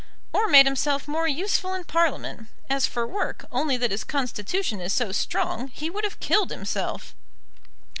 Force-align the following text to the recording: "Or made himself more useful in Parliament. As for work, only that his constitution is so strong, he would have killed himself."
"Or 0.33 0.47
made 0.47 0.65
himself 0.65 1.07
more 1.07 1.27
useful 1.27 1.75
in 1.75 1.83
Parliament. 1.83 2.47
As 2.71 2.87
for 2.87 3.05
work, 3.05 3.45
only 3.51 3.77
that 3.77 3.91
his 3.91 4.03
constitution 4.03 4.81
is 4.81 4.93
so 4.93 5.11
strong, 5.11 5.67
he 5.67 5.91
would 5.91 6.05
have 6.05 6.19
killed 6.19 6.49
himself." 6.49 7.13